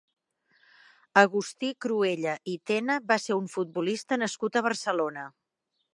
[1.21, 5.29] Agustí Cruella i Tena va ser un futbolista nascut a Barcelona.